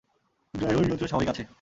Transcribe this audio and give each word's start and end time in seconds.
গায়রোর 0.53 0.85
নিয়ন্ত্রণ 0.85 1.09
স্বাভাবিক 1.09 1.29
আছে। 1.29 1.43